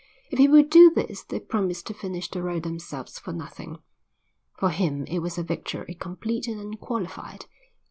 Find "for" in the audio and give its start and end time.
3.19-3.31, 4.57-4.71